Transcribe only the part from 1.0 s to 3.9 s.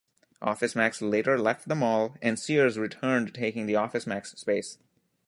later left the mall, and Sears returned taking the